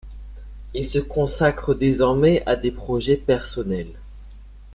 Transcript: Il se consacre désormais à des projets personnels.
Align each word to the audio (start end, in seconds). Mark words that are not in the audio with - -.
Il 0.73 0.83
se 0.83 0.97
consacre 0.97 1.75
désormais 1.75 2.41
à 2.47 2.55
des 2.55 2.71
projets 2.71 3.17
personnels. 3.17 3.93